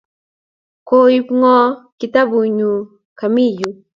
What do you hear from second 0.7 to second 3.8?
Koip ng'o kitapunnyu kami yu.